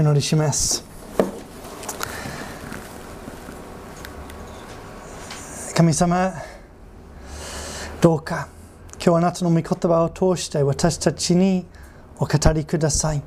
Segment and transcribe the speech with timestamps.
[0.00, 0.82] お祈りします。
[5.76, 6.32] 神様
[8.00, 8.48] どうか
[8.94, 11.66] 今日あなたの御言葉を通して私たちに
[12.18, 13.22] お語りください。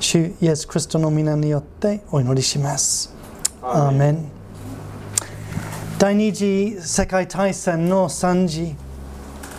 [0.00, 3.14] 主イエス・クリストの皆によってお祈りします。
[3.60, 4.30] アーメン。
[5.98, 8.74] 第二次世界大戦の惨事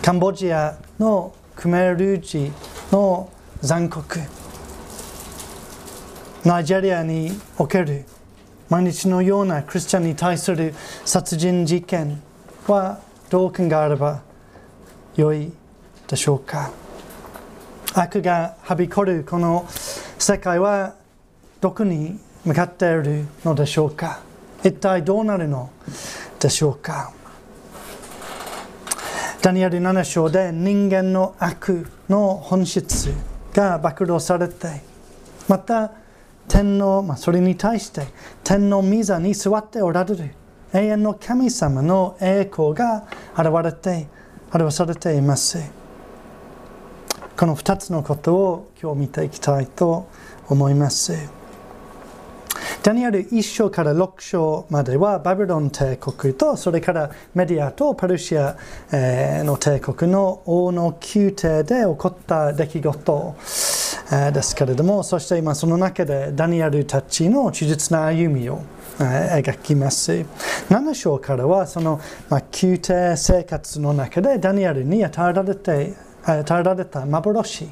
[0.02, 2.52] カンボジアのクメール人
[2.90, 3.30] の
[3.60, 4.18] 残酷
[6.44, 8.04] ナイジェリアにおける
[8.68, 10.74] 毎日のようなクリスチャンに対する
[11.06, 12.20] 殺人事件
[12.66, 14.20] はどう考えれば
[15.16, 15.50] よい
[16.06, 16.70] でしょうか？
[17.94, 20.96] 悪がはびこるこの世界は
[21.62, 24.20] どこに向かっているのでしょうか？
[24.62, 25.70] 一体どうなるの
[26.38, 27.10] でしょうか？
[29.40, 33.14] ダニエル7章で人間の悪の本質
[33.54, 34.82] が暴露されて
[35.48, 36.03] また
[36.48, 38.06] 天皇、まあ、それに対して
[38.42, 40.34] 天皇御座に座っておられる。
[40.72, 44.08] 永遠の神様の栄光が現れて
[44.52, 45.58] 表されています。
[47.36, 50.08] この2つのことを今日見ていきたいと
[50.48, 51.12] 思います。
[52.82, 58.56] ダニエル1章から6章まではバビロン帝国とそれからメディアとパルシア
[58.92, 63.34] の帝国の王の宮廷で起こった出来事。
[64.10, 68.62] ですけれどもそして今その中でダニエルたちの忠実な歩みを
[68.98, 70.12] 描きます。
[70.68, 77.68] 7章からはその、まあ、宮廷生活の中でダニエルに与えられて与えられた幻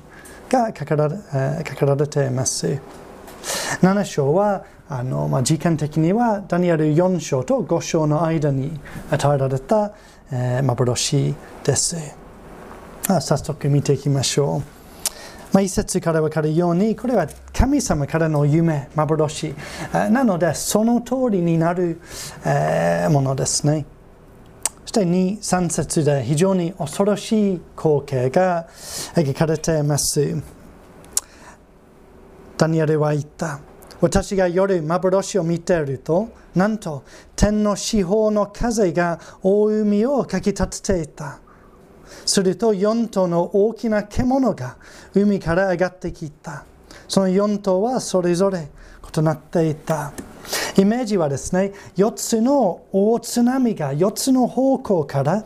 [0.48, 2.80] が書かられています。
[3.80, 8.78] 7章はあの、まあ、時間的にはダニエル4章と5章の間に
[9.10, 9.92] 与えられた、
[10.30, 11.96] えー、幻です。
[13.08, 14.81] 早速見ていきましょう、
[15.52, 19.54] まあ、一節から分かるようにこれは神様からの夢幻。
[19.92, 22.00] なのでその通りになる、
[22.44, 23.84] え、ものですね。
[24.86, 28.66] そして2、3節で非常に恐ろしい光景が
[29.14, 30.42] 描かれています。
[32.56, 33.60] ダニエルは言った。
[34.00, 37.04] 私が夜幻を見ていると、なんと
[37.36, 41.40] 天の四方の風が大海をかき立てていた。
[42.24, 44.76] すると4頭の大きな獣が
[45.14, 46.64] 海から上がってきた。
[47.08, 48.68] その4頭はそれぞれ
[49.16, 50.12] 異なっていた。
[50.76, 55.44] イメージはですね、4つの大津波が4つの方向から、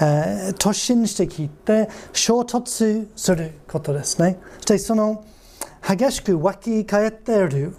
[0.00, 4.38] えー、突進してきて衝突することですね。
[4.58, 5.24] そしてその
[5.86, 7.74] 激しく湧き返っている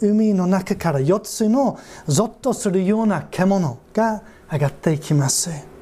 [0.00, 4.22] 海の中から4つのゾッとするような獣が
[4.52, 5.73] 上がっていきます。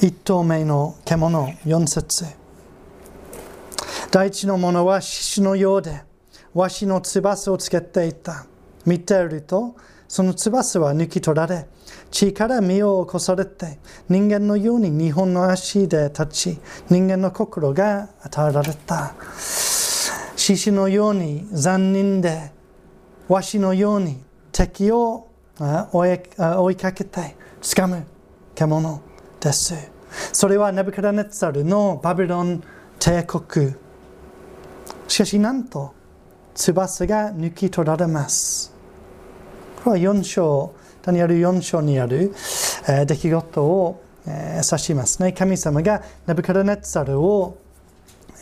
[0.00, 2.24] 一頭目の獣4節
[4.12, 6.02] 第一のものは獅子のようで、
[6.54, 8.46] わしの翼をつけていた。
[8.86, 9.74] 見てると、
[10.06, 11.66] その翼は抜き取られ、
[12.12, 19.16] 地から身を起こされて、人間のように日本の足で立ち、人間の心が与えられた。
[20.36, 22.52] 獅子のように残忍で、
[23.26, 24.22] わしのように
[24.52, 25.26] 敵を
[25.92, 28.06] 追いかけて掴む
[28.54, 29.07] 獣
[29.40, 29.74] です。
[30.32, 32.62] それはネブカダネッツァルのバビロン
[32.98, 33.74] 帝国。
[35.06, 35.94] しかしなんと
[36.54, 38.72] 翼が抜き取られます。
[39.84, 42.34] これは4章、ダニエル4章にある、
[42.88, 45.32] えー、出来事を、えー、指しますね。
[45.32, 47.58] 神様がネブカダネッツァルを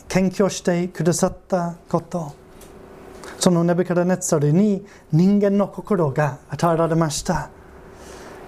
[0.07, 2.33] 謙虚してくださったこと
[3.39, 7.49] そのネブカダネツァルに人間の心が与えられました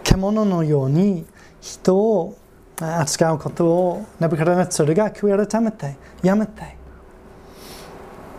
[0.04, 1.26] 獣のように
[1.62, 2.38] 人を
[2.82, 6.78] 扱うことをネブカダネツルが悔い改めてやめて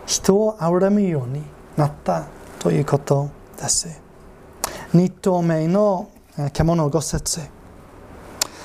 [0.05, 1.43] 人を憐れむように
[1.77, 2.27] なった
[2.59, 4.01] ということです
[4.93, 6.09] 二頭目の
[6.53, 7.41] 獣五節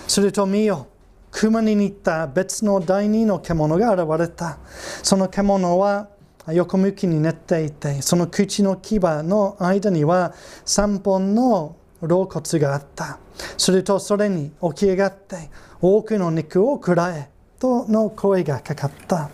[0.06, 0.88] すると見よ
[1.36, 4.56] 熊に似た別の第二の獣が現れた。
[5.02, 6.08] その獣は
[6.48, 10.32] 横向きに寝ていて、その口の牙の間には
[10.64, 13.18] 3本の肋骨があった。
[13.58, 15.50] するとそれに起き上がって
[15.80, 19.30] 多くの肉を食らえとの声がかかった。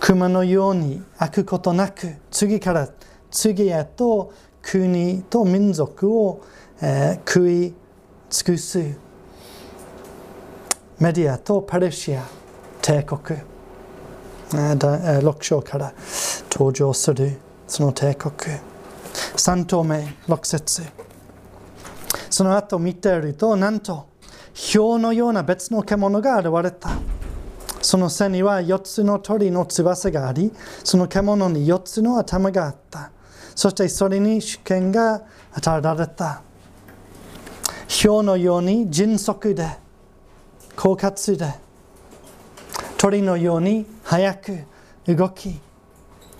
[0.00, 2.88] 熊のように開くことなく次から
[3.30, 6.44] 次へと国と民族を、
[6.80, 7.74] えー、食い
[8.28, 8.78] 尽くす
[10.98, 12.24] メディアとパレシア
[12.80, 13.40] 帝国
[14.50, 15.92] 6章から
[16.50, 18.32] 登場するその帝国
[19.36, 20.82] 3頭目6節
[22.30, 24.08] その後見てるとなんと
[24.74, 26.98] 氷のような別の獣が現れた
[27.82, 30.52] その背には4つの鳥の翼があり、
[30.84, 33.10] その獣に4つの頭があった。
[33.54, 35.22] そしてそれに主権が
[35.52, 36.42] 与えられた。
[38.02, 39.68] 氷のように迅速で、
[40.76, 41.54] 狡猾で、
[42.96, 44.58] 鳥のように速く
[45.06, 45.60] 動き、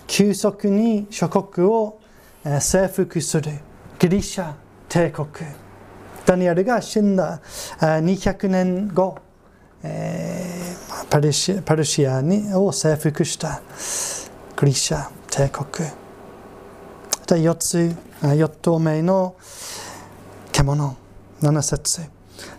[0.07, 1.99] 急速に諸国を
[2.59, 3.51] 征服する
[3.99, 4.53] ギリシャ
[4.87, 5.62] 帝国。
[6.25, 7.41] ダニエルが死んだ
[7.79, 9.17] 200年後、
[9.83, 13.61] えー、パルシパルシアにを征服した
[14.59, 15.89] ギリシャ帝国。
[17.27, 19.35] で4つ、4頭目の
[20.51, 20.95] 獣、
[21.41, 22.01] 7節。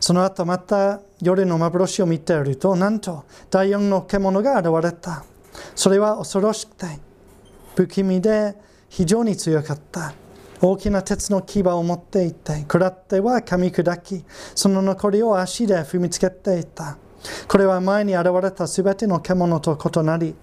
[0.01, 5.25] その後また夜の幻を見ていると、なんと第4の獣が現れた。
[5.75, 6.87] それは恐ろしくて、
[7.77, 8.55] 不気味で
[8.89, 10.13] 非常に強かった。
[10.61, 14.25] 大きな鉄の牙を持っていて、食らっては噛み砕き、
[14.55, 16.97] その残りを足で踏みつけていた。
[17.49, 20.35] これは前に現れたすべての獣と異なり、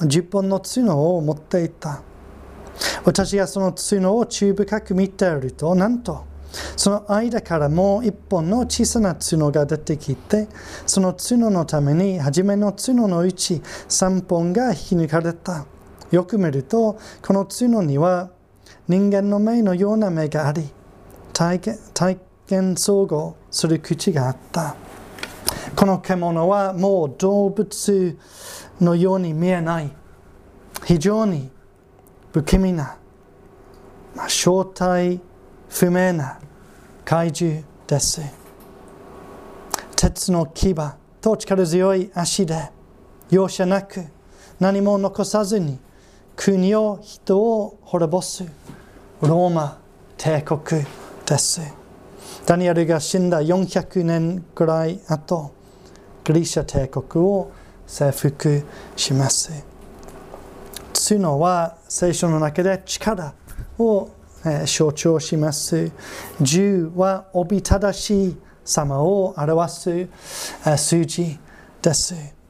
[0.00, 2.02] 10本の角を持っていた。
[3.04, 6.24] 私がその角を注意深く見ていると、なんと、
[6.76, 10.48] その間からもう一本の小さな角が出てきて、
[10.86, 15.66] その角のために初めの角のうち3本が引き抜かれた。
[16.10, 18.30] よく見ると、この角には
[18.88, 20.68] 人間の目のような目があり、
[21.32, 24.76] 体験体験総合する口があった。
[25.76, 28.18] この獣はもう動物
[28.80, 29.90] のように見えない。
[30.84, 31.50] 非常に
[32.32, 32.98] 不気味な、
[34.16, 35.20] まあ、正体
[35.68, 36.40] 不明な
[37.04, 38.20] 怪獣です。
[39.96, 40.74] 鉄の牙
[41.20, 42.70] と力強い足で
[43.30, 44.04] 容赦なく
[44.58, 45.78] 何も残さずに
[46.36, 48.44] 国を人を滅ぼす
[49.20, 49.78] ローマ
[50.16, 50.84] 帝国
[51.26, 51.60] です。
[52.46, 55.52] ダニエルが死んだ400年くらい後、
[56.24, 57.52] ギリシャ帝国を
[57.86, 58.64] 征服
[58.96, 59.64] します。
[61.08, 63.34] 角は聖書の中で力
[63.78, 64.08] を
[64.66, 65.92] 象徴します。
[66.40, 70.08] 十はおびただしい様を表す
[70.76, 71.38] 数字
[71.80, 72.41] です。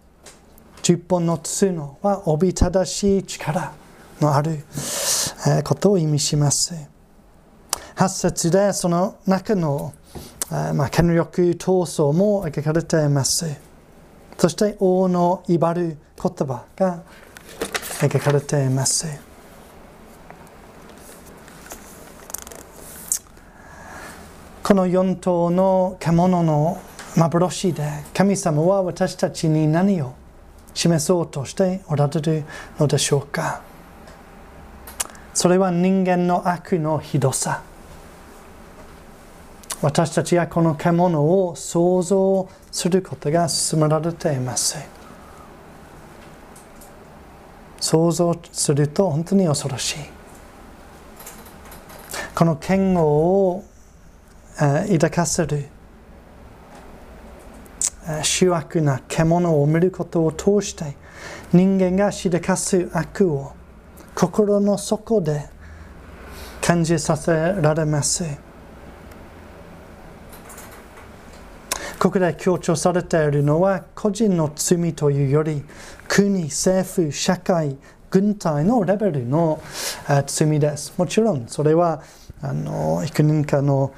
[0.83, 3.73] 十本の角はおびただしい力
[4.21, 4.65] のある
[5.63, 6.75] ことを意味します。
[7.95, 9.95] 8節でその中の、
[10.51, 13.47] まあ、権力闘争も描かれています。
[14.37, 17.05] そして王の威張る言葉が
[18.01, 19.07] 描かれています。
[24.65, 26.81] この4頭の獣の
[27.17, 30.15] 幻で神様は私たちに何を
[30.75, 32.45] 示そうとしておられる
[32.79, 33.63] のでしょうか
[35.35, 37.63] それは人間の悪のひどさ。
[39.81, 44.79] 私たちはこの獣を想像することが進められています。
[47.81, 49.97] 想像すると本当に恐ろしい。
[52.35, 53.65] この剣を
[54.57, 55.67] 抱かせる
[58.23, 60.97] 主悪な獣を見ることを通して
[61.53, 63.53] 人間がしでかす悪を
[64.15, 65.49] 心の底で
[66.61, 68.25] 感じさせられます。
[71.99, 75.63] ここで強調されているのは個人の罪というより
[76.09, 77.77] 国、政府、社会、
[78.11, 79.63] 軍隊のレベルの
[80.27, 80.93] 罪です。
[80.99, 82.03] もちろんそれは
[82.41, 83.95] あの幾人かの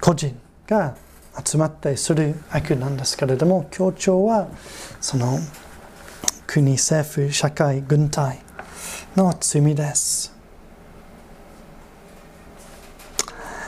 [0.00, 0.36] 個人
[0.66, 0.96] が
[1.44, 4.48] 集まってする悪なんですけれども強調は
[5.00, 5.38] その
[6.46, 8.40] 国、政府、社会、軍隊
[9.16, 10.32] の罪です。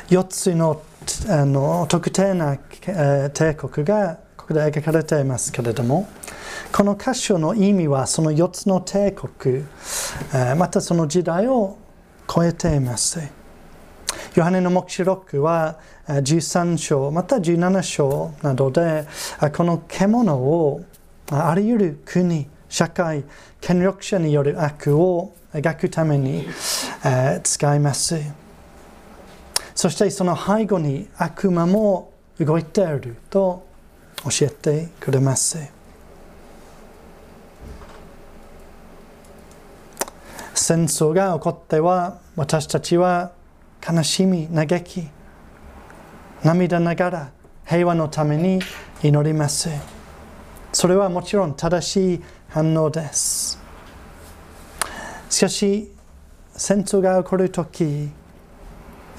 [0.08, 0.82] 4つの
[1.28, 2.58] あの特定な、
[2.88, 6.08] え帝国がここで描かれていますけれども
[6.72, 9.64] この箇所の意味はその4つの帝国、
[10.34, 11.78] えまたその時代を
[12.28, 13.45] 超えています。
[14.36, 19.06] ヨハネの黙示録は13章また17章などで
[19.54, 20.84] この獣を
[21.30, 23.24] あらゆる国社会
[23.62, 26.46] 権力者による悪を描くために
[27.42, 28.20] 使います。
[29.74, 33.66] そしてその背後に悪魔も動いていると
[34.22, 35.58] 教えてくれます。
[40.52, 43.32] 戦争が起こっては私たちは
[43.88, 45.08] 悲しみ、嘆き、
[46.42, 47.30] 涙ながら
[47.64, 48.60] 平和のために
[49.02, 49.68] 祈ります。
[50.72, 53.58] それはもちろん正しい反応です。
[55.30, 55.92] しかし、
[56.56, 58.10] 戦争が起こるとき、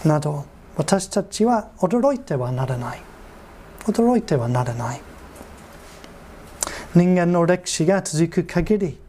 [0.06, 0.46] など
[0.76, 3.02] 私たちは驚いてはならない
[3.86, 5.02] 驚いてはならない
[6.94, 9.00] 人間の歴史が続く限り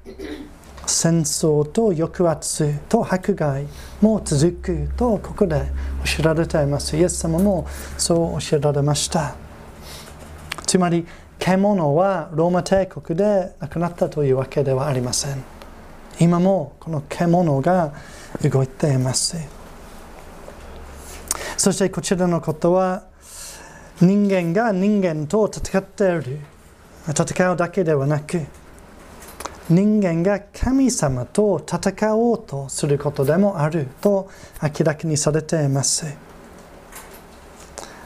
[0.88, 3.66] 戦争と抑圧と迫害
[4.00, 5.70] も続くとここで
[6.04, 6.96] 教えられています。
[6.96, 7.66] イエス様も
[7.98, 9.34] そう教えられました。
[10.66, 11.06] つまり
[11.38, 15.44] 獣はローマ帝国で亡くなったというわけではありません。
[16.18, 17.92] 今もこの獣が
[18.42, 19.36] 動いています。
[21.58, 23.04] そしてこちらのことは
[24.00, 26.40] 人間が人間と戦っている。
[27.08, 28.46] 戦うだけではなく
[29.70, 34.30] 人間が神様と戦おうとすることでもあると
[34.62, 36.06] 明らかにされています。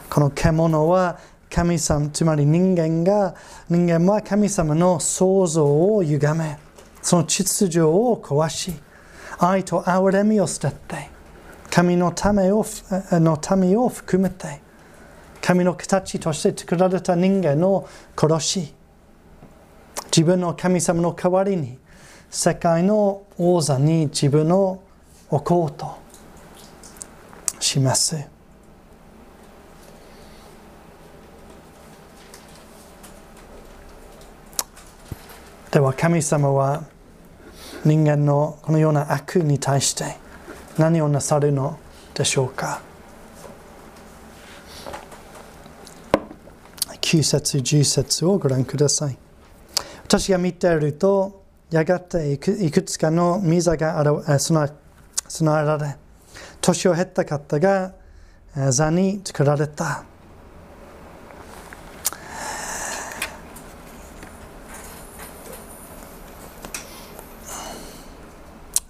[0.09, 1.17] この獣は
[1.49, 3.35] 神様つまり人間が
[3.69, 6.57] 人間は神様の創造を歪め
[7.01, 8.73] その秩序を壊し
[9.39, 11.09] 愛と憐れみを捨てて
[11.71, 12.65] 神のためを
[13.11, 14.61] の民を含めて
[15.41, 18.73] 神の形として作られた人間を殺し
[20.15, 21.79] 自分の神様の代わりに
[22.29, 24.83] 世界の王座に自分を
[25.31, 25.97] 置こうと
[27.59, 28.27] します。
[35.71, 36.83] では神様は
[37.83, 40.17] 人間のこのような悪に対して
[40.77, 41.79] 何をなさるの
[42.13, 42.83] でしょうか
[47.01, 49.22] 9節10節をご覧ください
[50.05, 54.03] 私が見ているとやがていくつかの水が
[54.39, 55.95] 備えられ
[56.61, 57.93] 年を経った方が
[58.71, 60.05] 座に作られた。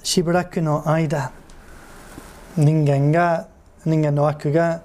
[0.04, 1.32] しばらくの間
[2.56, 3.48] 人間が
[3.84, 4.84] 人間の悪が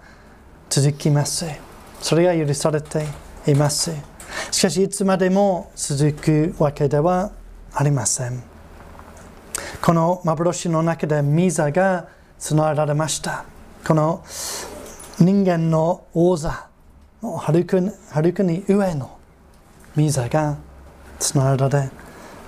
[0.70, 1.44] 続きます。
[2.00, 3.04] それが許されて
[3.46, 4.17] います。
[4.50, 7.32] しかしいつまでも続くわけでは
[7.72, 8.42] ありません。
[9.82, 13.44] この幻の中でミザが備えられました。
[13.86, 14.24] この
[15.18, 16.68] 人間の王座
[17.22, 17.78] のはるか
[18.42, 19.18] に上の
[19.96, 20.56] ミザが
[21.18, 21.90] 備えられ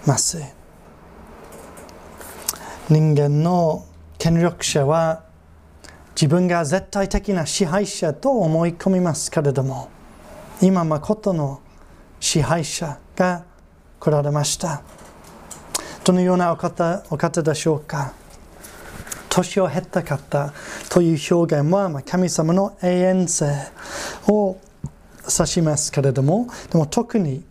[0.06, 0.40] ます。
[2.88, 3.84] 人間の
[4.18, 5.24] 権力者は
[6.14, 9.88] 自分が絶対的な支配者と思い込みますけれども
[10.60, 11.60] 今誠の
[12.20, 13.44] 支配者が
[13.98, 14.82] 来られました
[16.04, 18.12] どのようなお方お方でしょうか？
[19.28, 20.52] 年を経た方
[20.88, 23.46] という表現は神様の永遠性
[24.28, 24.58] を
[25.22, 27.44] 指しますけれどもでも特に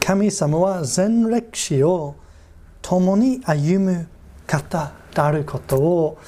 [0.00, 2.16] 神様は全歴史を
[2.82, 4.08] 共に歩む
[4.46, 6.18] 方であることを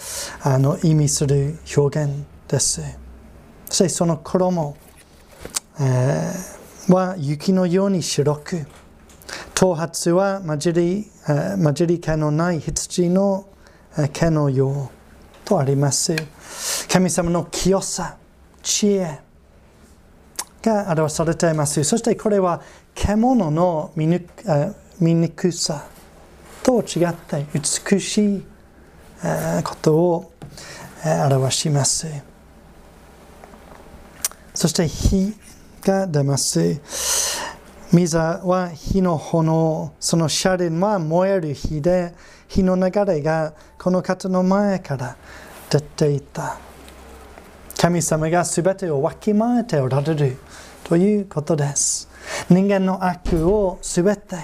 [0.43, 2.83] あの意味する表現です。
[3.69, 4.77] そしてその衣、
[5.81, 8.67] えー、は雪のように白く、
[9.55, 11.07] 頭髪は混じり
[11.63, 13.47] 混じり気のない羊の
[14.13, 16.17] 毛のようとあります。
[16.89, 18.17] 神様の清さ、
[18.63, 19.21] 知恵
[20.63, 21.85] が表されています。
[21.85, 22.63] そしてこれは
[22.95, 25.87] 獣の醜さ
[26.63, 28.45] と違って美しい
[29.65, 30.33] ことを
[31.05, 32.07] 表します。
[34.55, 35.35] そして火
[35.83, 36.79] が出ます。
[37.93, 42.15] 水は火の炎、そのシャレンは燃える火で、
[42.47, 45.17] 火の流れがこの方の前から
[45.69, 46.59] 出ていた。
[47.77, 50.37] 神様が全てをわきまえておられる
[50.85, 52.09] ということです。
[52.49, 54.37] 人間の悪を全て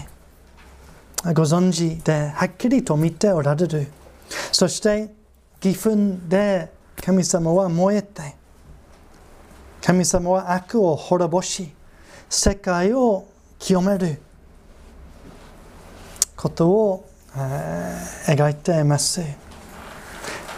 [1.35, 3.89] ご存知ではっきりと見ておられる。
[4.53, 5.13] そして
[5.63, 8.35] 義憤で神様は燃えて、
[9.83, 11.71] 神様は悪を滅ぼし、
[12.29, 13.27] 世界を
[13.59, 14.21] 清める
[16.37, 19.21] ことを、えー、描いています。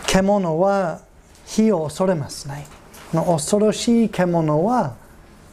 [0.07, 1.01] 獣は
[1.47, 2.67] 火を恐れますね。
[3.13, 4.97] 恐ろしい獣は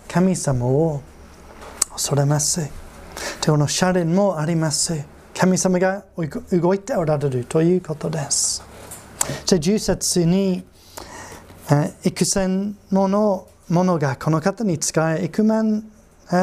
[0.07, 1.01] 神様を
[1.91, 2.69] 恐れます。
[3.45, 5.05] このシャレンもあります。
[5.38, 6.05] 神様が
[6.51, 8.63] 動いておられるということです。
[9.45, 10.63] じゃあ、10節に、
[12.03, 15.84] 幾千ものものがこの方に使え、幾万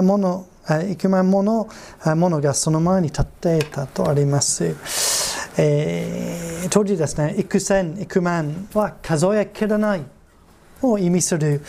[0.02, 0.46] もの、
[0.90, 1.68] 幾万もの
[2.16, 4.74] ものがその前に立っていたとあります。
[5.58, 10.04] えー、当時ですね、幾千、幾万は数えきれない
[10.80, 11.60] を意味する、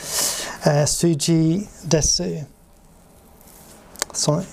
[0.66, 2.48] えー、数字です。
[4.14, 4.44] その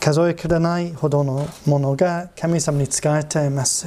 [0.00, 3.86] 数えきれないほどのものが神様に使えています。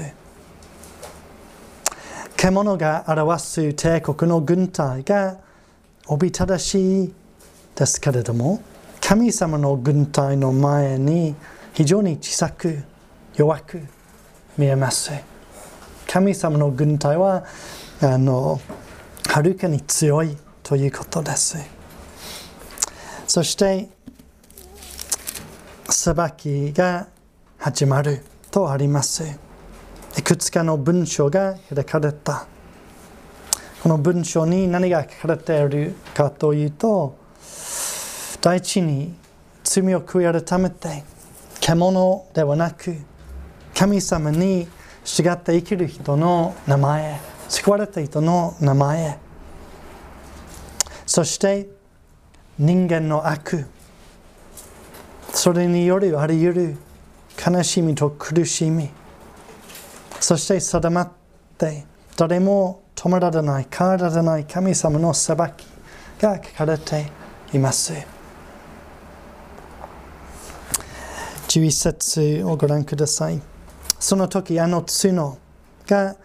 [2.38, 5.45] 獣が表す帝国の軍隊が
[6.08, 7.14] おびただしい
[7.76, 8.62] ですけれども、
[9.02, 11.36] 神様の軍隊の前に
[11.74, 12.84] 非常に小さく
[13.36, 13.82] 弱く
[14.58, 15.12] 見えます。
[16.08, 17.44] 神様の軍隊は
[18.02, 18.62] あの
[19.28, 21.58] はるかに強いということです。
[23.28, 23.90] そして
[25.90, 27.08] 裁きが
[27.58, 29.24] 始まるとあります。
[30.18, 32.48] いくつかの文章が開かれた。
[33.86, 37.16] この文章に何が書かれているかというと、
[38.42, 39.14] 第一に
[39.64, 41.04] 罪を悔い改めて、
[41.60, 42.96] 獣ではなく、
[43.76, 44.68] 神様に
[45.04, 49.20] 従って生きる人の名前、救われた人の名前、
[51.06, 51.70] そして
[52.58, 53.68] 人間の悪、
[55.32, 56.78] それによるあり得る
[57.54, 58.90] 悲しみと苦しみ、
[60.20, 61.12] そして定まっ
[61.60, 61.86] て
[62.18, 65.68] 誰も止められない、変わらない神様の裁き
[66.20, 67.06] が書かれて
[67.54, 67.94] います。
[71.48, 73.40] 11節をご覧ください。
[74.00, 75.38] その時、あの角
[75.86, 76.16] が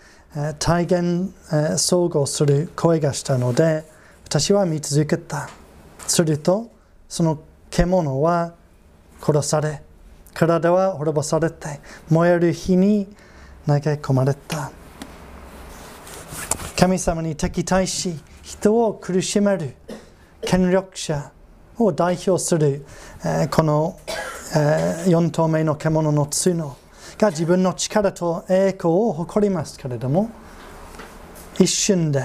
[0.59, 1.35] 体現
[1.77, 3.85] 総合する声がしたので、
[4.25, 5.51] 私は見続けた。
[6.07, 6.71] すると、
[7.11, 8.55] その獣は
[9.21, 9.83] 殺され、
[10.33, 13.07] 体は滅ぼされて、燃える火に
[13.67, 14.73] 投げ込まれた。
[16.81, 19.75] 神様に敵対し、人を苦しめる
[20.41, 21.31] 権力者
[21.77, 22.87] を代表する、
[23.23, 24.01] えこの、
[24.57, 26.79] え4頭目の獣の角
[27.19, 30.31] が自分の力と栄光を誇りますけれども、
[31.59, 32.25] 一瞬で、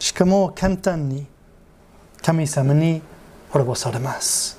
[0.00, 1.28] しかも簡単に
[2.20, 3.00] 神様に
[3.50, 4.58] 滅ぼされます。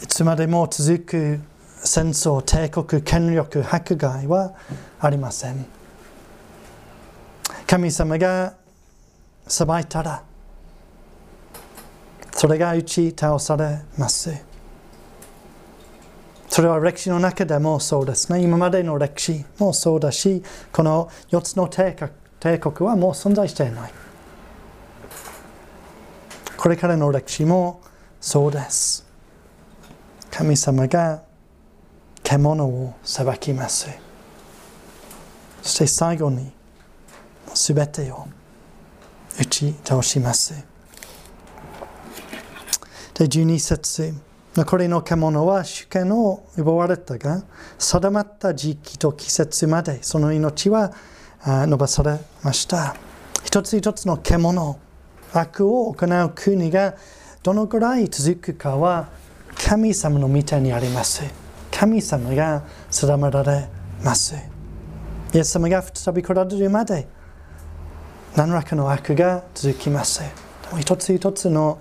[0.00, 1.40] いつまでも続く
[1.84, 4.54] 戦争、帝国、権力、迫害は
[5.00, 5.66] ありません。
[7.66, 8.54] 神様が
[9.46, 10.22] 裁いたら、
[12.32, 14.44] それが打ち倒されます。
[16.48, 18.42] それは歴史の中でもそうですね。
[18.42, 21.94] 今までの歴史もそうだし、この4つの帝
[22.58, 23.92] 国はもう存在していない。
[26.56, 27.82] これからの歴史も
[28.20, 29.06] そうです。
[30.30, 31.22] 神様が
[32.28, 33.88] 獣を裁きます。
[35.62, 36.52] そして最後に、
[37.54, 38.26] すべてを
[39.40, 40.52] 打ち倒します。
[43.14, 44.12] で、12節
[44.54, 47.44] 残りの獣は主権を奪われたが、
[47.78, 50.92] 定まった時期と季節までその命は
[51.46, 52.94] 伸ばされました。
[53.42, 54.78] 一つ一つの獣、
[55.32, 56.94] 悪を行う国が
[57.42, 59.08] どのくらい続くかは
[59.66, 61.47] 神様の御手にあります。
[61.78, 63.68] 神様が定められ
[64.02, 64.34] ます。
[65.32, 67.06] イエス様が再び来られるまで
[68.34, 70.22] 何らかの悪が続きます。
[70.80, 71.78] 一つ一つの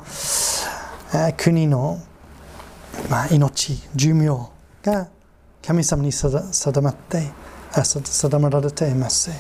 [1.35, 1.99] 国の、
[3.09, 4.51] まあ、命、寿命
[4.83, 5.09] が
[5.65, 7.23] 神様に定まって
[7.81, 9.31] 定められています。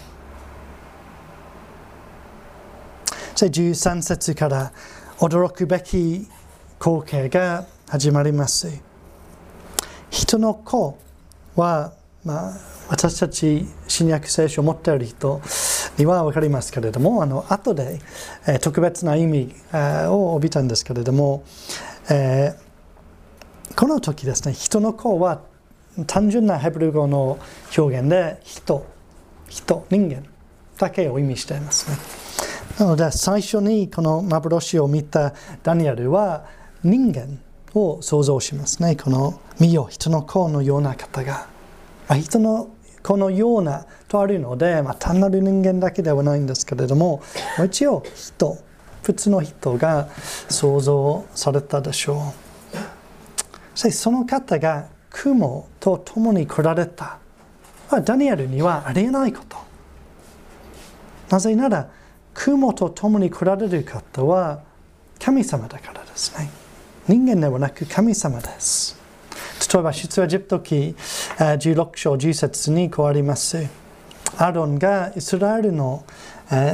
[3.35, 4.71] 13節から
[5.19, 6.27] 驚くべき
[6.79, 8.86] 光景が始まります。
[10.09, 10.97] 人の子
[11.55, 11.93] は、
[12.23, 12.53] まあ、
[12.89, 15.41] 私たち新約聖書を持っている人
[15.97, 17.99] には分かりますけれどもあの後で、
[18.47, 21.43] えー、特別な意味、えー、を帯びたんですけれども、
[22.09, 25.41] えー、この時ですね人の子は
[26.05, 27.39] 単純なヘブル語の
[27.75, 28.85] 表現で人
[29.49, 30.23] 人人間
[30.77, 31.97] だけを意味していますね
[32.79, 36.45] なので最初にこの幻を見たダニエルは
[36.83, 37.39] 人間
[37.77, 38.95] を想像しますね。
[38.95, 41.47] この見よ、人の子のような方が
[42.07, 42.15] ま。
[42.15, 42.69] 人の
[43.03, 47.21] 子のようなとあるので、まあ、単なる人間だけではないんですけれども、
[47.65, 48.57] 一応人、
[49.03, 50.09] 普通の人が
[50.49, 52.17] 想像されたでしょう。
[53.75, 57.19] そしてその方が雲と共に来られた。
[57.89, 59.57] まあダニエルにはありえないこと。
[61.29, 61.89] なぜなら、
[62.33, 64.61] 雲と共に来られる方は
[65.19, 66.66] 神様だからですね。
[67.07, 68.97] 人間ではなく神様です。
[69.73, 70.93] 例えば、出エジプト記
[71.37, 73.65] 16章10節にこうあります。
[74.37, 76.03] アロンがイスラエルの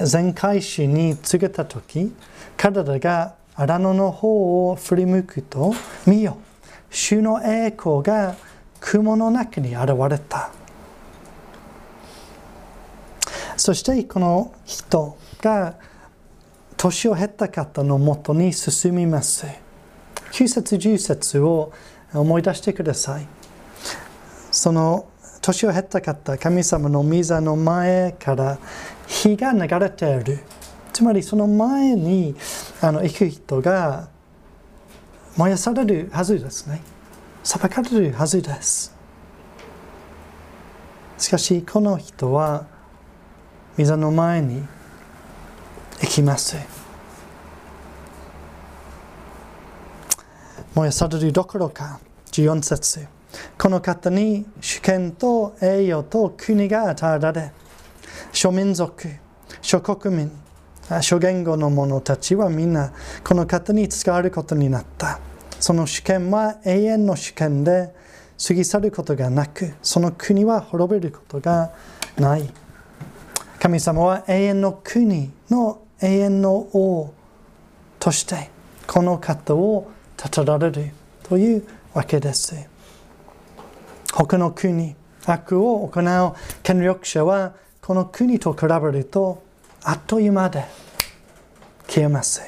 [0.04, 2.12] 全開始に告げたとき、
[2.58, 5.76] 彼らが荒野の方を振り向くと、
[6.08, 6.40] 見よ、
[6.90, 8.36] 主の栄光が
[8.80, 10.50] 雲の中に現れた。
[13.56, 15.76] そしてこの人が
[16.76, 19.46] 年を経った方のもとに進みます。
[20.34, 21.72] 9節10節を
[22.12, 23.28] 思い出してください。
[24.52, 25.06] その
[25.42, 28.58] 年を経った方、神様の御座の前から
[29.06, 30.40] 火が流れている。
[30.92, 32.36] つまりその前に
[32.82, 34.10] あの行く人が
[35.38, 36.82] 燃やされるはずですね。
[37.44, 38.92] 裁かれるはずです。
[41.20, 42.66] しかしこの人は
[43.78, 44.64] 水の前に
[46.02, 46.73] 行きます。
[50.76, 52.00] 燃やされるどころか
[52.32, 53.08] 14節
[53.60, 57.52] この方に主権と栄誉と国が与えられ
[58.32, 59.08] 諸民族
[59.62, 60.32] 諸国民
[61.02, 62.92] 諸言語の者たちはみんな
[63.24, 65.20] この方に使われることになった
[65.60, 67.94] その主権は永遠の主権で
[68.46, 71.72] 過ぎ去ることがなくその国は滅びることが
[72.18, 72.50] ない
[73.60, 77.14] 神様は永遠の国の永遠の王
[78.00, 78.50] として
[78.88, 79.90] この方を
[80.24, 80.92] 立てられる
[81.24, 82.56] というわけです。
[84.14, 89.44] 他の国悪を行う権力者はこの国と比べると
[89.84, 90.66] あっという間で
[91.88, 92.42] 消えます。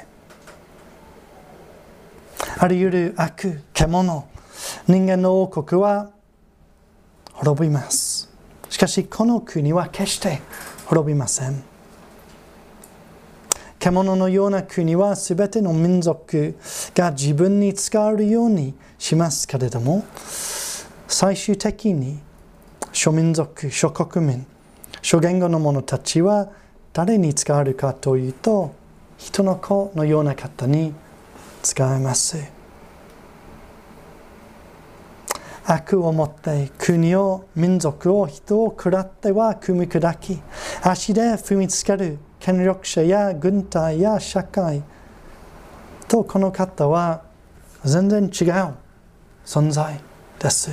[2.57, 4.27] あり得る悪獣
[4.87, 6.11] 人間の王国は
[7.33, 8.29] 滅びます。
[8.69, 10.41] しかしこの国は決して
[10.85, 11.74] 滅びません。
[13.85, 16.55] 獣のような国はすべての民族
[16.95, 20.03] が自分に使われるようにしますけれども
[21.07, 22.17] 最終的に
[22.91, 24.47] 諸民族、諸国民、
[25.03, 26.49] 諸言語の者たちは
[26.93, 28.73] 誰に使われるかというと
[29.19, 30.91] 人の子のような方に
[31.61, 32.55] 使えます。
[35.63, 40.39] 悪をもって国を民族を人を食らっては組み砕き
[40.81, 44.83] 足で踏みつける権力者や軍隊や社会
[46.07, 47.23] とこの方は
[47.83, 48.73] 全然違う
[49.45, 49.99] 存在
[50.39, 50.71] です。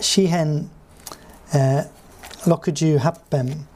[0.00, 0.68] 詩編、
[1.54, 3.66] えー、68編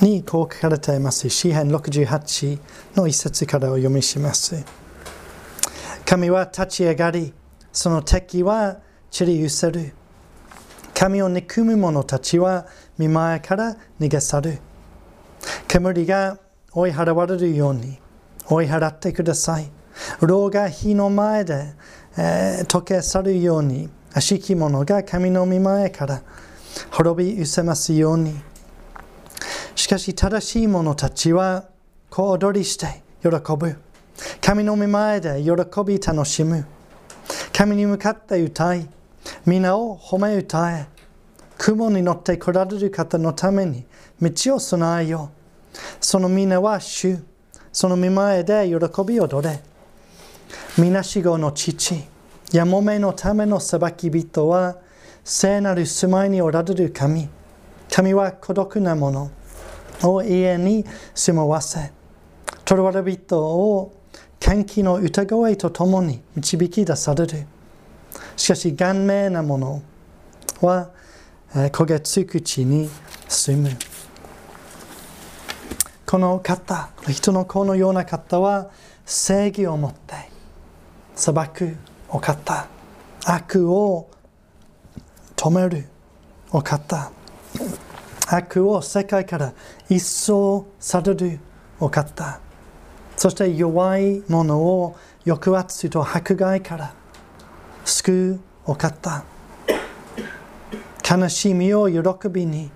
[0.00, 1.28] にこう書かれています。
[1.28, 2.58] 詩編68
[2.96, 4.64] の一節からお読みします。
[6.04, 7.34] 神は立ち上がり、
[7.70, 8.78] その敵は
[9.10, 9.92] 散りゆせる。
[10.94, 12.66] 神を憎む者たちは
[12.98, 14.58] 見前から逃げ去る。
[15.66, 16.38] 煙が
[16.72, 17.98] 追い払われるように
[18.46, 19.70] 追い払ってください。
[20.20, 21.74] 牢が火の前で、
[22.16, 26.22] えー、溶け去るように悪しき者が神の見前から
[26.90, 28.34] 滅び失せますように。
[29.74, 31.68] しかし正しい者たちは
[32.10, 33.76] 小躍りして喜ぶ。
[34.40, 35.52] 神の見前で喜
[35.84, 36.66] び楽しむ。
[37.52, 38.88] 神に向かって歌い、
[39.46, 40.86] 皆を褒め歌え。
[41.56, 43.84] 雲に乗って来られる方のために
[44.22, 45.30] 道を備えよ
[45.72, 45.76] う。
[46.00, 47.18] その皆は主、
[47.72, 49.60] その見前で喜び踊れ。
[50.78, 52.04] みなしごの父、
[52.52, 54.76] やもめのための裁き人は、
[55.24, 57.28] 聖なる住まいにおられる神。
[57.90, 59.30] 神は孤独なもの。
[60.02, 61.92] を家に住まわせ、
[62.66, 63.94] 囚われ人を
[64.40, 67.46] 歓喜の歌声とともに導き出される。
[68.38, 69.82] しかし、顔面なもの
[70.62, 70.90] は
[71.52, 72.88] 焦げつく地に
[73.28, 73.70] 住む。
[76.06, 78.70] この方、人の子のような方は
[79.04, 80.14] 正義を持って
[81.14, 81.76] 裁く
[82.08, 82.66] お方、
[83.26, 84.08] 悪を
[85.36, 85.84] 止める
[86.50, 87.10] お方。
[88.30, 89.52] 悪を世界から
[89.88, 91.40] 一掃される
[91.80, 92.40] お方
[93.16, 96.94] そして弱い者を抑圧と迫害から
[97.88, 99.24] 救うお方
[101.10, 102.70] 悲しみを喜びに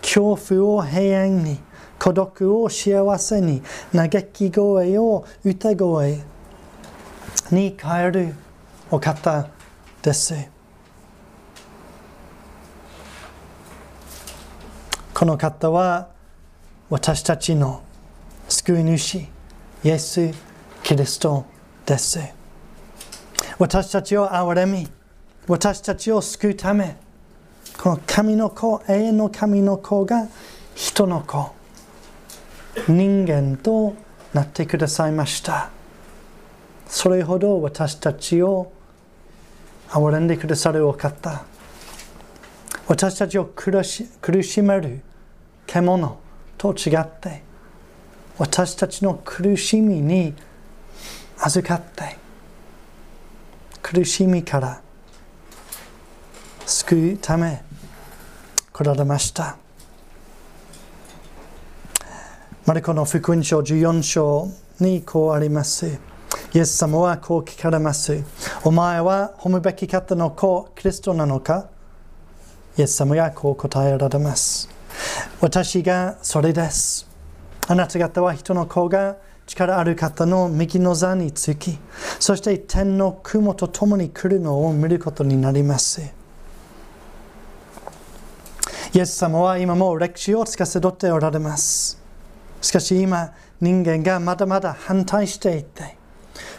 [0.00, 1.58] 恐怖を平安に
[1.98, 3.62] 孤独を幸せに
[3.92, 6.22] 嘆き声を歌声
[7.50, 8.34] に変える
[8.92, 9.48] お方
[10.02, 10.34] です。
[15.12, 16.10] この方は
[16.90, 17.82] 私たちの
[18.48, 19.28] 救い主、イ
[19.82, 20.30] エス・
[20.84, 21.44] キリスト
[21.84, 22.43] です。
[23.58, 24.88] 私たちを憐れみ、
[25.46, 26.96] 私たちを救うため、
[27.78, 30.28] この神の子、永遠の神の子が
[30.74, 31.52] 人の子、
[32.88, 33.94] 人間と
[34.32, 35.70] なってくださいました。
[36.86, 38.72] それほど私たちを
[39.88, 41.44] 憐れんでくださるお方。
[42.86, 45.00] 私たちを苦し苦しめる
[45.66, 46.18] 獣
[46.58, 47.42] と違って
[48.38, 50.34] 私たちの苦しみに
[51.38, 52.16] 預かって
[53.86, 54.80] 苦しみから
[56.64, 57.62] 救うため
[58.72, 59.58] 来られました
[62.64, 64.48] マリコの福音書14章
[64.80, 65.98] にこうあります
[66.54, 68.24] イエス様はこう聞かれます
[68.64, 71.68] お前は褒むべき方の子キリストなのか？
[72.78, 74.70] イエス様がこう答えられます。
[75.42, 77.06] 私がそれです。
[77.68, 81.78] あなた方は人の子が力ある方の右の座につき、
[82.18, 86.00] そして天の雲と共に来るのを見ることになります。
[88.92, 92.00] イエス様は今も歴史を司っておられます。
[92.60, 95.96] しかし今、人間がまだまだ反対していて、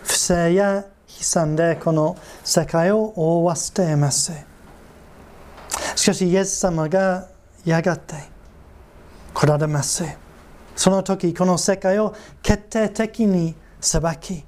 [0.04, 4.34] 不正や悲惨でこの世界を覆わせています。
[5.95, 7.28] しかし、イエス様が
[7.63, 8.15] やがて
[9.34, 10.04] 来られます。
[10.76, 14.44] その時、この世界を決定的に裁き、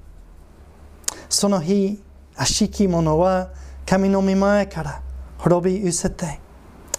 [1.28, 2.02] その日、
[2.36, 3.50] 悪しき者は
[3.86, 5.02] 神の御前から
[5.38, 6.38] 滅び失せて、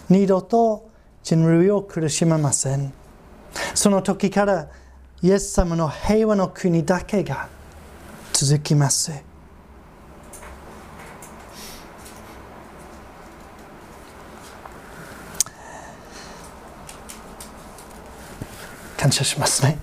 [0.08, 0.90] 二度と
[1.22, 2.92] 人類を苦しめません。
[3.74, 4.68] その時から
[5.22, 7.48] イエス様の平和の国だけが
[8.32, 9.29] 続きます。
[19.10, 19.76] 感謝しますね。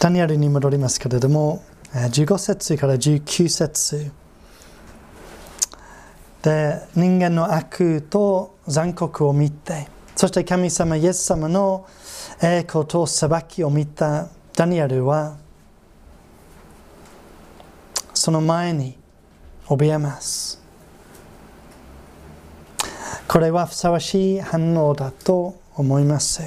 [0.00, 4.10] ダニエルに戻りますけれども、15節から19節
[6.42, 11.86] で人間の悪と残酷を見て、そして神様イエス様の
[12.42, 14.26] 栄光と裁きを見た
[14.56, 15.36] ダニエルは、
[18.14, 18.98] その前に
[19.66, 20.67] 怯えます。
[23.28, 26.42] これはふさわしい反応だと思います。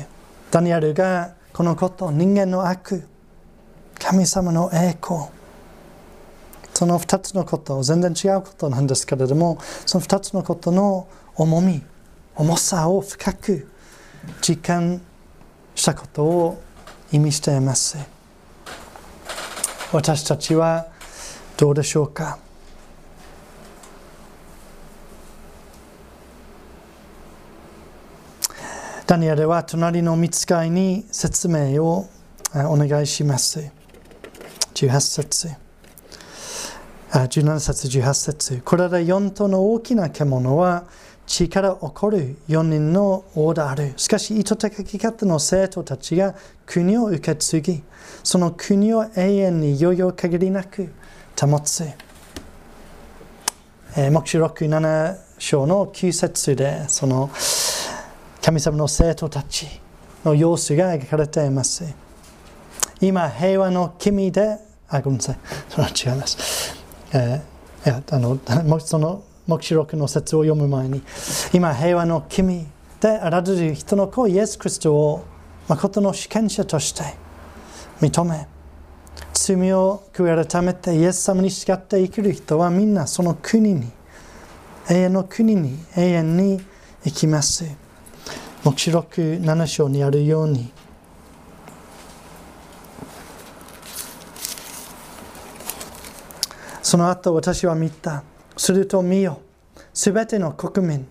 [0.50, 3.04] ダニエルがこのこと、人間の悪、
[4.00, 5.30] 神様の栄光、
[6.74, 11.84] その2つのこと、全然違うことなんですけれども、その2つのことの重み、
[12.36, 13.70] 重さを深く
[14.42, 15.02] 実感
[15.76, 16.64] したことを
[17.12, 18.00] 意味しています。
[19.92, 20.88] 私たちは
[21.58, 22.40] どうでしょうか？
[29.12, 32.08] ダニエルは隣の見つかいに説明を
[32.54, 33.70] お願いします。
[34.74, 35.50] 18節。
[37.12, 40.86] 17節18節これら4頭の大きな獣は
[41.28, 43.92] 地から起こる4人の王である。
[43.98, 46.34] しかし、意図的方の生徒たちが
[46.66, 47.84] 国を受け継ぎ、
[48.24, 50.90] その国を永遠に余裕限りなく
[51.38, 51.84] 保つ。
[53.98, 57.30] えー、目視録7章の9節で、その
[58.42, 59.68] 神様の生徒たち
[60.26, 61.94] の様子が描かれています。
[63.00, 64.58] 今、平和の君で、
[64.90, 65.38] あ、ごめんなさい、
[65.70, 66.76] それは違います。
[67.14, 71.02] えー、いやあのその黙示録の説を読む前に
[71.54, 72.68] 今平和の君
[73.00, 75.26] であられる人の子イエス・クリストを
[75.68, 77.04] 誠の主権者として
[78.00, 78.48] 認め
[79.34, 83.92] 罪を悔い改めてイエス様に従って生きる人はみんなその国に
[84.90, 86.62] 永遠の国に永遠に
[87.04, 87.66] 行きます
[88.64, 90.72] 黙示録7章にあるように
[96.92, 98.24] その後私は見た。
[98.58, 99.40] すると見よ。
[99.94, 101.08] すべての国民、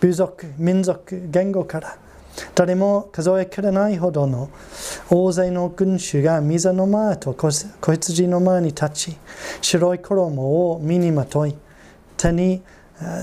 [0.00, 1.98] 部族、民族、言語から、
[2.56, 4.50] 誰も数えきれないほどの
[5.08, 9.16] 大勢の群衆が水の前と子羊の前に立ち、
[9.62, 11.54] 白い衣を身にまとい、
[12.16, 12.62] 手に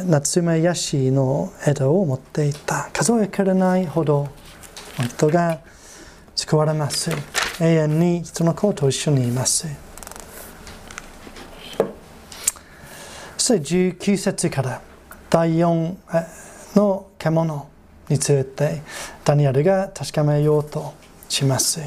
[0.07, 2.89] 夏目ヤシの枝を持っていた。
[2.91, 4.27] 数えきれないほど
[4.97, 5.59] の人が
[6.35, 7.11] 救われます。
[7.59, 9.67] 永遠にその子と一緒にいます。
[13.37, 14.81] そして19節から
[15.29, 15.95] 第4
[16.75, 17.69] の獣
[18.09, 18.81] について
[19.23, 20.95] ダニエルが確かめようと
[21.29, 21.81] します。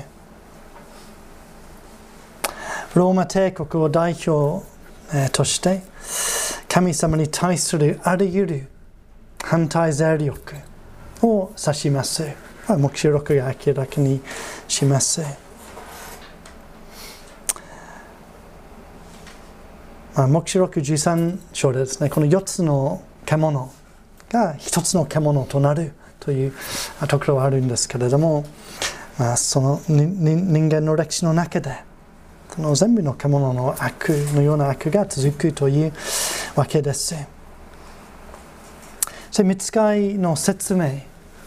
[2.95, 4.65] ローマ帝国を代表
[5.33, 5.83] として
[6.73, 8.69] 神様に対するあらゆる
[9.43, 10.55] 反対勢力
[11.21, 12.25] を指します。
[12.69, 14.21] 目視録が明らかに
[14.69, 15.21] します。
[20.15, 23.73] まあ、目視録13章でですね、この4つの獣
[24.31, 26.55] が1つの獣となるという
[27.09, 28.45] ところはあるんですけれども、
[29.19, 31.83] まあ、その人間の歴史の中で、
[32.55, 35.93] その全部の獣の悪のような悪が続くという
[36.57, 37.15] わけです。
[39.31, 41.03] そ見つかいの説明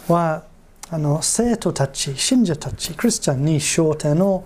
[0.07, 0.45] は、
[0.89, 4.45] あの生徒たち、信者たち、クリスチャンに焦点を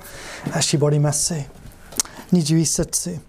[0.60, 1.36] 絞ります。
[2.34, 3.20] 21節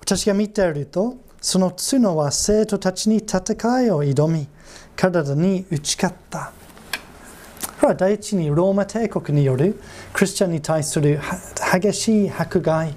[0.00, 4.48] 私が見ていると、その角は生徒たちに戦いを挑み、
[4.96, 6.52] 体に打ち勝った。
[7.78, 9.80] これは第一にローマ帝国による
[10.12, 11.20] クリスチャンに対する
[11.72, 12.96] 激しい迫害。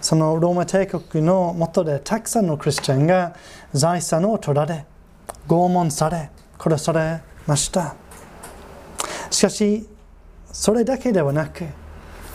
[0.00, 3.34] そのローマ帝国の下でたくさんのクリスチャンが
[3.72, 4.84] 財産を取られ
[5.48, 7.94] 拷問され殺されました。
[9.30, 9.86] しかし
[10.52, 11.64] それだけではなく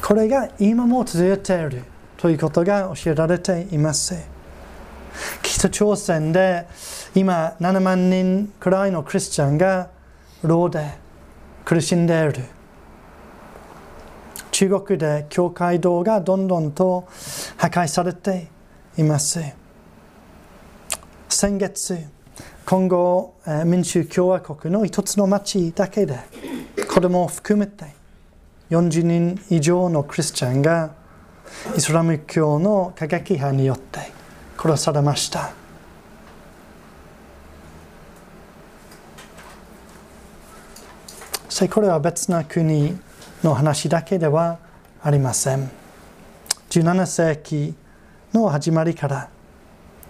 [0.02, 1.84] これが今も続いている
[2.18, 4.16] ということが教えられています。
[5.42, 6.68] 北朝鮮で
[7.14, 9.90] 今7万人くらいのクリスチャンが
[10.44, 10.92] 牢で
[11.66, 12.61] 苦しんでいる。
[14.62, 17.08] 中国で教会堂がどんどんと
[17.58, 18.48] 破壊されて
[18.96, 19.42] います。
[21.30, 21.98] 先月
[22.64, 23.34] 今後
[23.66, 26.20] 民主共和国の一つの町だけで
[26.88, 27.86] 子供を含めて
[28.70, 30.94] 40人以上のクリスチャンが
[31.76, 34.12] イスラム教の過激派によって
[34.60, 35.54] 殺されました。
[41.50, 42.96] そしてこれは別な国
[43.44, 44.60] の話だけでは
[45.04, 45.70] ありません。
[46.70, 47.76] 17世紀
[48.34, 49.30] の始まりから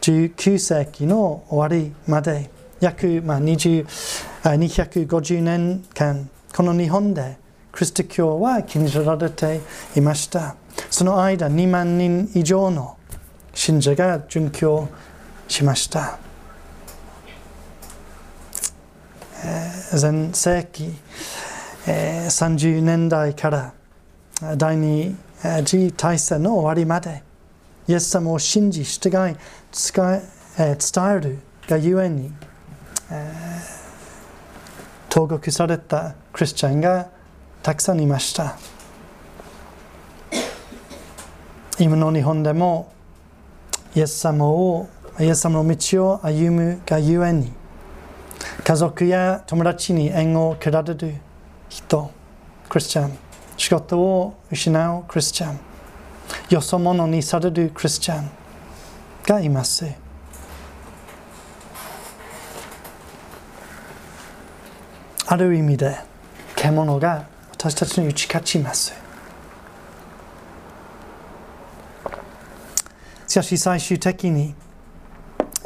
[0.02, 3.86] 19世紀の終わりまで約、まあ、20
[4.44, 7.38] 250年間この日本で
[7.72, 9.62] クリスト教は禁じられて
[9.96, 10.56] いました。
[10.90, 12.98] その間2万人以上の
[13.54, 14.90] 信者が殉教
[15.48, 16.20] しました。
[20.00, 20.94] 前世紀
[21.86, 23.74] 30年代から
[24.58, 25.16] 第二
[25.66, 27.24] 次大戦の終わりまで
[27.88, 29.40] イエス様を信じ従い伝
[29.72, 32.32] えるがゆえに
[35.10, 37.10] 投獄されたクリスチャンが
[37.64, 38.58] たくさんいました。
[41.80, 42.94] 今の日本でも
[43.96, 44.88] イエス様を
[45.20, 47.52] イエス様の道を歩むがゆえに
[48.64, 51.16] 家族や友達に縁を切られる
[51.92, 52.10] 人
[52.70, 53.18] クリスチャン
[53.58, 55.60] 仕事を失うクリスチャン
[56.50, 58.30] よそ者にされるクリスチャン
[59.26, 59.86] がいます。
[65.28, 65.98] ある意味で
[66.56, 68.94] 獣が私たちに打ち勝ちます。
[73.28, 74.56] しかし最終的に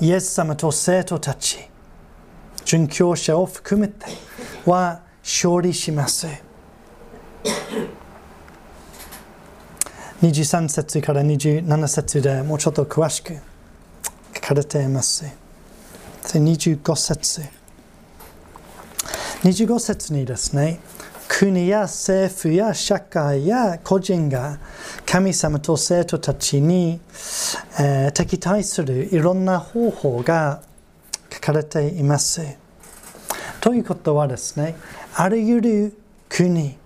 [0.02, 1.70] イエス様と生徒たち
[2.64, 4.06] 殉教者を含めて
[4.66, 6.28] は勝利します。
[10.22, 13.34] 23節から27節でもうちょっと詳しく
[14.36, 15.26] 書かれています。
[16.26, 17.42] 25節。
[19.42, 20.80] 25節にですね
[21.28, 24.60] 国や政府や社会や個人が
[25.08, 27.00] 神様と生徒たちに、
[27.80, 30.62] えー、敵対するいろんな方法が
[31.34, 32.42] 書かれています。
[33.66, 34.76] ということはですね、
[35.18, 35.98] あらゆる
[36.28, 36.78] 国、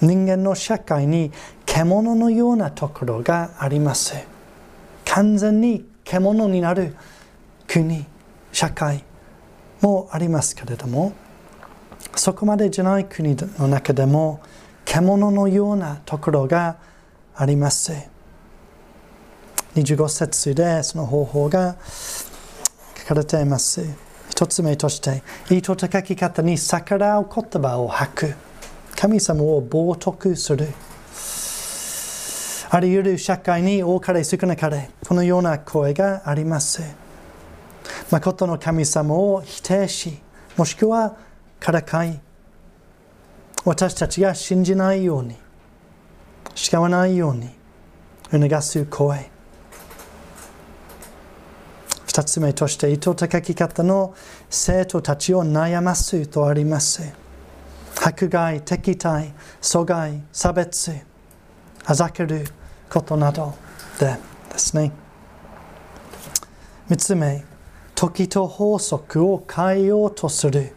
[0.00, 1.32] 人間の社会に
[1.66, 4.14] 獣のようなところがあります。
[5.06, 6.94] 完全に獣になる
[7.66, 8.06] 国、
[8.52, 9.02] 社会
[9.80, 11.12] もありますけれども、
[12.14, 14.40] そこまでじゃない国の中でも
[14.84, 16.76] 獣のようなところが
[17.34, 17.92] あります。
[19.74, 21.76] 25節でその方法が
[22.96, 24.09] 書かれています。
[24.40, 28.34] 一つ目として、意図高き方に逆らう言葉を吐く。
[28.96, 30.66] 神様を冒涜する。
[32.70, 36.80] あらゆる社会に多かれ少なかれ、このような声があります。
[38.10, 40.18] 誠の神様を否定し、
[40.56, 41.18] もしくは
[41.58, 42.18] からかい
[43.66, 45.36] 私たちが信じないように
[46.54, 47.50] 誓わないように
[48.30, 49.29] 促す声
[52.10, 54.16] 二つ目として意図高き方の
[54.48, 57.14] 生徒たちを悩ますとあります。
[57.94, 60.90] 迫害、敵対、阻害、差別、
[61.84, 62.48] あざける
[62.90, 63.54] ことなど
[64.00, 64.16] で
[64.50, 64.90] ですね。
[66.88, 67.44] 三つ目
[67.94, 70.74] 時と法則を変えようとする。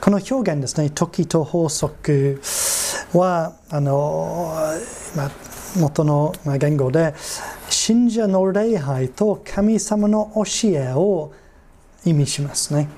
[0.00, 2.40] この表現ですね、時と法則
[3.14, 4.54] は、あの、
[5.16, 5.30] まあ、
[5.76, 7.14] 元の言語で、
[7.70, 11.32] 信者の礼拝と神様の教えを
[12.04, 12.88] 意味しますね。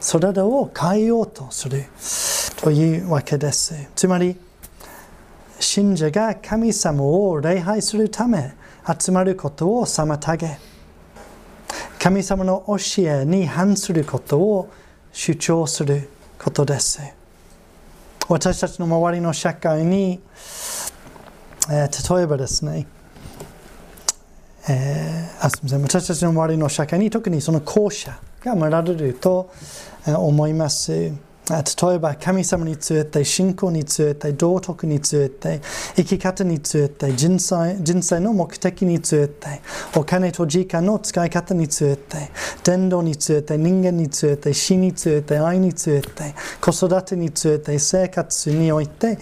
[0.00, 1.84] それらを変えようとする
[2.56, 3.74] というわけです。
[3.94, 4.36] つまり、
[5.58, 8.54] 信者が神様を礼拝するため
[9.00, 10.58] 集まることを妨げ、
[11.98, 14.70] 神様の教えに反することを
[15.12, 17.00] 主張することです。
[18.28, 20.20] 私たちの周りの社会に、
[21.70, 22.86] えー、例えばですね、
[24.68, 29.50] えー、あすみません私たちの周りの社会に特にその後者が見られると
[30.06, 31.12] 思います。
[31.46, 35.60] 例えば神様について、信仰について、道徳について、
[35.94, 39.60] 生き方について、人生人生の目的について、
[39.94, 42.30] お金と時間の使い方について、
[42.64, 49.18] 伝道について、人間について、死について、愛について、子育てについて、生活において、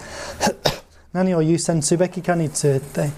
[1.13, 3.11] 何を優先すべきかについて、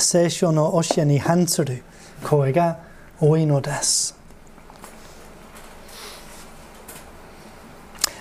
[0.00, 1.82] 聖書の教えに反する
[2.24, 2.78] 声が
[3.20, 4.16] 多いのです。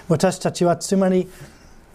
[0.07, 1.27] 私たちはつまり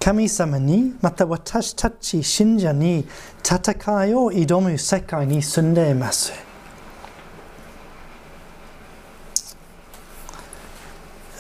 [0.01, 3.07] 神様にまた私たち信者に
[3.45, 6.33] 戦いを挑む世界に住んでいます。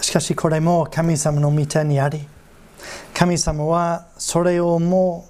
[0.00, 2.26] しかしこれも神様の御手にあり
[3.14, 5.29] 神様はそれをもう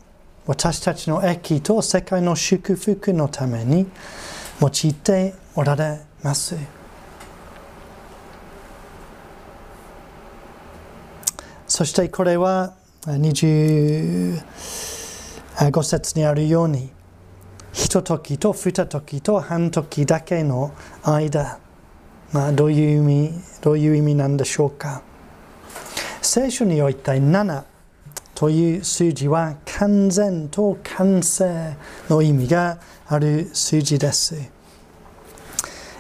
[0.51, 3.87] 私たちの益と世界の祝福のために
[4.61, 6.57] 用いておられます。
[11.69, 12.75] そしてこれは
[13.07, 14.43] 25
[15.85, 16.91] 節にあるように
[17.73, 20.75] ひと時と二時と半時だけの
[21.05, 21.61] 間、
[22.33, 25.03] まあ、どういう意味どういう意味なんでしょうか
[26.21, 27.70] 聖書において7
[28.41, 31.77] という数字は完全と完成
[32.09, 34.35] の意味がある数字です。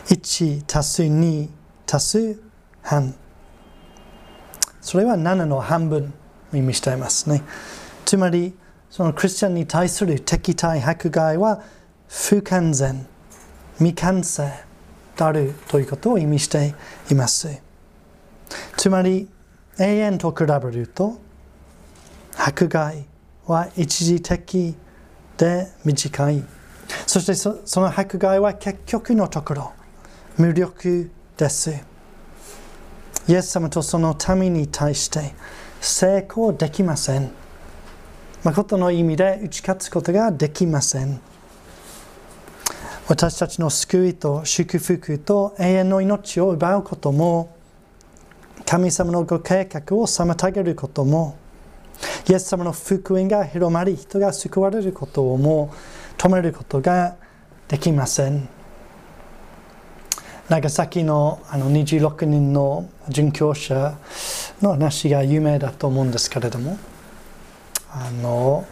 [0.07, 1.51] 1足す2
[1.87, 2.41] 足す
[2.81, 3.15] 半
[4.81, 6.15] それは7の半分
[6.55, 7.43] を意味していますね。
[8.07, 8.57] つまり、
[8.89, 11.63] そのクリスチャンに対する敵対迫害は
[12.09, 13.07] 不完全、
[13.77, 14.51] 未完成
[15.15, 16.75] であるということを意味して
[17.11, 17.61] います。
[18.79, 19.29] つまり、
[19.79, 21.29] 永遠と比べると、
[22.37, 23.05] 迫害
[23.47, 24.75] は一時的
[25.37, 26.45] で短い。
[27.07, 29.73] そしてその迫害は結局のところ、
[30.37, 31.73] 無力です。
[33.29, 35.35] イエス様とその民に対して
[35.81, 37.31] 成功できません。
[38.43, 41.21] 誠の意味で打ち勝つことができません。
[43.09, 47.57] 私たちの救いと祝福と永遠の命を奪うことも
[48.65, 51.37] 神様のご計画を妨げることも
[52.29, 57.17] イエス様の福音が広まり人が救われることをもう止めることが
[57.69, 58.49] できません。
[60.51, 63.97] 長崎のあの26人の殉教者
[64.61, 66.77] の話が有名だと思うんですけれども
[67.89, 68.67] あの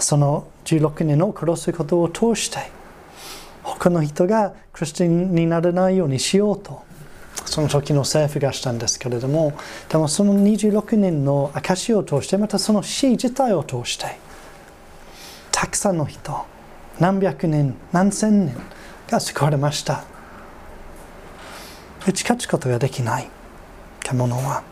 [0.00, 2.58] その16人を殺すことを通して
[3.62, 6.82] 他の人がクリスチャンにならないようにしようと
[7.52, 9.52] その時の政府がしたんですけれども
[9.90, 14.06] でもその26人の証を通してまたその死自体を通して
[15.50, 16.46] たくさんの人
[16.98, 18.56] 何百人何千人
[19.10, 20.04] が救われました。
[22.06, 23.28] 打ち勝つことができない。
[24.00, 24.62] 獣は。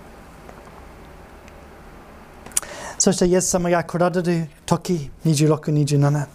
[2.98, 6.28] そしてイエス様が来られる時2627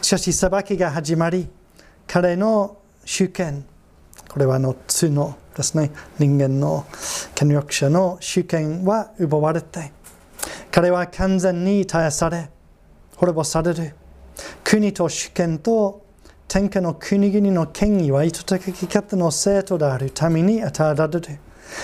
[0.00, 1.48] しかし裁きが始まり
[2.06, 3.64] 彼の主権
[4.28, 5.41] これはの角。
[5.56, 6.86] ですね人間の
[7.34, 9.92] 権力者の主権は奪われて
[10.70, 12.50] 彼は完全に絶やされ
[13.16, 13.94] 滅ぼされる
[14.64, 16.02] 国と主権と
[16.52, 21.38] 天下の国々の権威は意図的方の生徒であるために与えられる。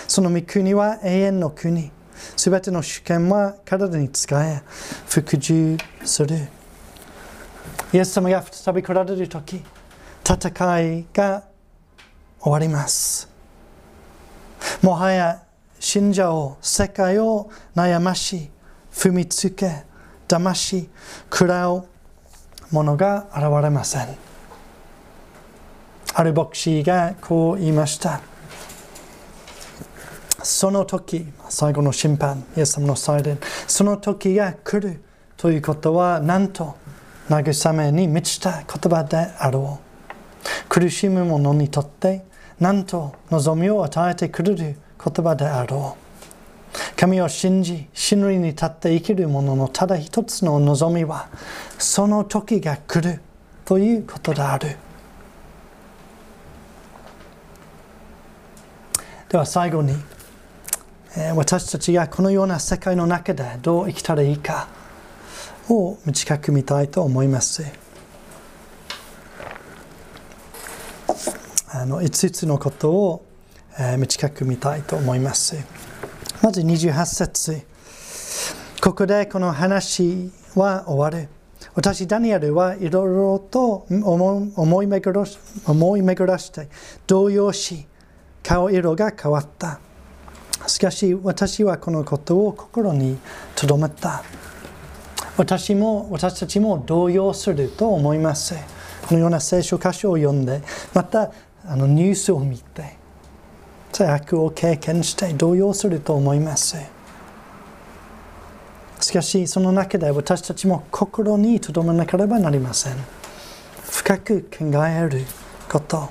[0.06, 1.90] その御国は永遠の国。
[2.36, 4.62] すべての主権は体に使え、
[5.08, 6.36] 服従する。
[7.94, 9.62] イエス様が再び来られるとき、
[10.22, 11.44] 戦いが
[12.40, 13.37] 終わります。
[14.82, 15.42] もはや
[15.80, 18.50] 信者を、世界を悩まし、
[18.92, 19.84] 踏みつけ、
[20.26, 20.88] 騙し、
[21.30, 21.86] 食らう
[22.70, 24.08] ものが現れません。
[26.14, 28.20] ある牧師がこう言いました。
[30.42, 35.02] その時、最後の審判、イエス様の祭殿、その時が来る
[35.36, 36.76] ということは、なんと
[37.28, 40.68] 慰めに満ちた言葉であろう。
[40.68, 42.24] 苦しむ者にとって、
[42.60, 46.08] なんと望みを与えてくれる言葉であろう。
[46.96, 51.28] 神を信じ、死ぬに立って生きる者のただ一つの望みは、
[51.78, 53.20] その時が来る
[53.64, 54.76] ということである。
[59.28, 59.94] では最後に、
[61.34, 64.68] 私たちがこのような世界の中でどう生きたらいいか
[65.68, 67.87] を短く見たいと思います。
[71.70, 73.24] あの5つのことを、
[73.78, 75.56] え短く見たいと思います。
[76.42, 77.62] まず28節
[78.80, 81.28] ここでこの話は終わる。
[81.74, 86.68] 私、ダニエルはいろいろと思い巡らして
[87.06, 87.86] 動揺し、
[88.48, 89.78] 顔色が変わった
[90.66, 93.18] しかし私はこのことを心に
[93.56, 94.24] 留めた
[95.36, 98.54] 私も私たちも動揺すると思います
[99.06, 100.62] このような聖書箇所を読んで
[100.94, 101.30] また
[101.68, 102.96] あのニュースを見て
[104.00, 106.76] 悪を経験して動揺すると思います。
[109.00, 112.94] しかしその中で私たちも心に留めなければなりません。
[113.82, 115.24] 深く考える
[115.68, 116.10] こと。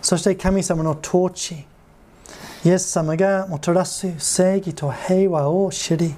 [0.00, 1.64] そして神様の統治。
[2.64, 6.14] イエス様がもたらす正義と平和を知り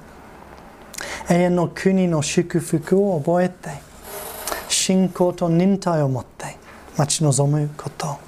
[1.29, 3.69] 永遠の国の祝福を覚えて
[4.69, 6.58] 信仰と忍耐を持って
[6.99, 8.19] 待ち望むこと。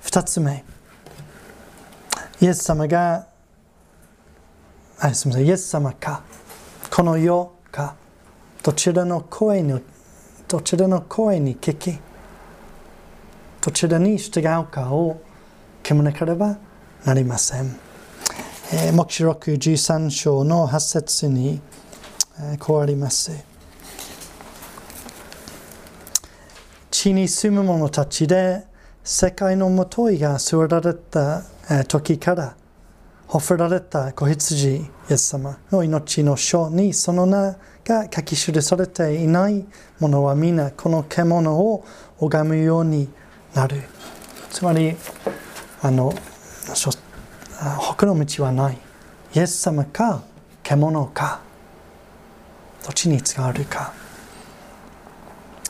[0.00, 0.64] 二つ目。
[2.40, 3.28] イエス様が
[4.98, 5.46] あすみません。
[5.46, 6.24] イエス様か。
[6.90, 7.94] この世か。
[8.64, 9.80] どちらの声に
[10.48, 11.96] どちらの声に聞き
[13.60, 15.22] どちらに従うかを
[15.84, 16.58] 決めなければ
[17.04, 17.78] なりません。
[18.72, 21.60] えー、目視録13章の8節に、
[22.40, 23.49] えー、こうあります。
[27.00, 28.62] 地に住む者たちで
[29.02, 31.42] 世界のもといが座られた
[31.84, 32.54] 時から
[33.26, 39.64] ほふられた子羊イエス様の命の書にその名が書き記されていない
[39.98, 41.86] 者は皆この獣を
[42.18, 43.08] 拝むように
[43.54, 43.80] なる
[44.50, 44.94] つまり
[45.80, 46.12] あの
[47.78, 48.78] 他の道はない
[49.34, 50.22] イエス様か
[50.62, 51.40] 獣か
[52.84, 53.94] どっちに使われるか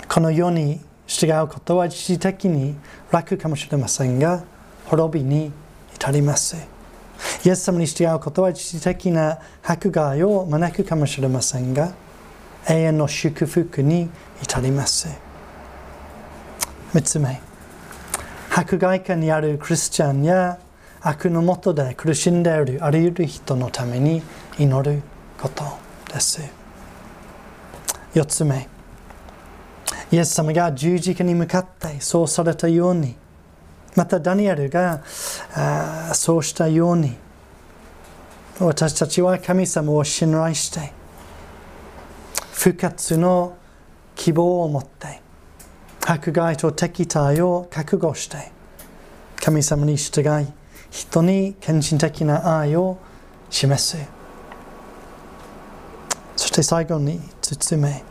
[0.09, 2.77] この世に従うことは一時的に
[3.11, 4.45] 楽かもしれませんが
[4.87, 5.51] 滅びに
[5.93, 6.57] 至ります。
[7.45, 11.93] イエス様に従うことは一時的な迫害を招くかもしれませんが
[12.69, 14.09] 永遠の祝福に
[14.41, 15.09] 至ります。
[16.95, 17.41] 3つ目。
[18.49, 20.61] 迫害下にあるクリスチャンや
[21.01, 24.23] 悪のもとで苦しんでいるあらゆる人のために
[24.61, 25.03] 祈る
[25.41, 25.65] こと
[26.13, 26.41] です。
[28.15, 28.80] 4つ目。
[30.13, 33.17] イエス様が十字架に向かってそうされたように。
[33.97, 35.03] またダニエルが
[36.15, 37.17] そうしたように。
[38.61, 40.93] 私たちは神様を信頼して
[42.53, 43.57] 復活の
[44.15, 45.23] 希望を持って
[46.07, 48.53] 迫害と敵対を覚悟して
[49.37, 50.47] 神様に従い
[50.91, 52.99] 人に献身的な愛を
[53.49, 53.97] 示す。
[56.37, 58.05] そして最後に包め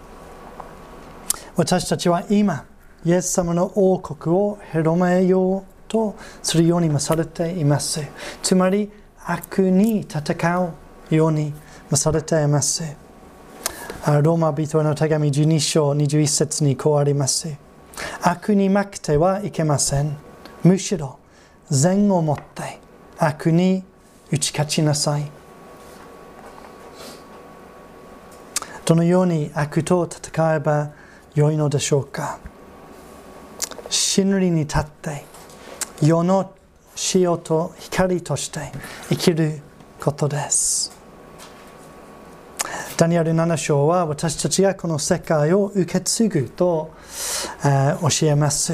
[1.60, 2.66] 私たちは今
[3.04, 8.02] イエス様の王国を広めようとするようにもされています
[8.42, 8.90] つまり
[9.26, 10.74] 悪に戦
[11.10, 11.54] うように
[11.92, 12.84] もされています
[14.06, 17.58] ローマ人への手紙12章21節にこうあります
[18.22, 20.16] 悪に負けてはいけません。
[20.64, 21.20] むしろ
[21.70, 22.80] 善をもって
[23.18, 23.84] 悪に
[24.32, 25.30] 打ち勝ちなさい。
[28.86, 30.92] どのように悪と戦えば
[31.36, 32.40] よいのでしょうか
[33.90, 35.24] 真理に立って
[36.02, 36.54] 世の
[37.14, 38.72] 塩と光として
[39.10, 39.62] 生きる
[40.00, 40.98] ことです。
[42.98, 46.92] ダニエル7章は私たちがこの世界を受け継ぐと、
[47.64, 48.74] えー、教えます。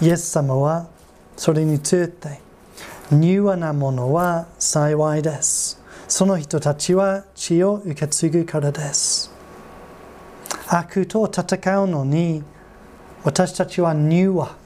[0.00, 0.88] イエス様は
[1.36, 2.40] それについて、
[3.12, 5.80] 柔和なものは幸いです。
[6.08, 9.31] その人たちは血を受け継ぐからです。
[10.74, 12.42] 悪と戦うのに
[13.24, 14.56] 私たちは柔和、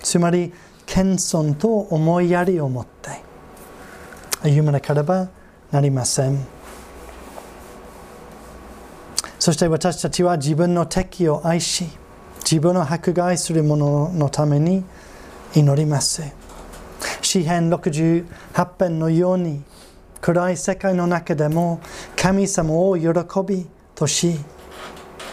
[0.00, 0.52] つまり
[0.86, 3.22] 謙遜と思いやりを持って
[4.42, 5.28] 歩まなければ
[5.70, 6.46] なりません。
[9.38, 11.86] そして私たちは自分の敵を愛し、
[12.38, 14.84] 自分を迫害する者のために
[15.54, 16.22] 祈ります。
[17.22, 18.24] 詩編68
[18.78, 19.62] 編のように、
[20.20, 21.80] 暗い世界の中でも
[22.16, 23.10] 神様を喜
[23.46, 24.40] びとし、